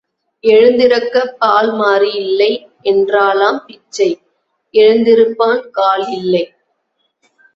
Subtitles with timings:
[0.43, 2.49] எழுந்திருக்கப் பால் மாறி இல்லை
[2.83, 4.09] என்றாளாம் பிச்சை,
[4.73, 6.43] எழுந்திருப்பான் கால் இல்லை.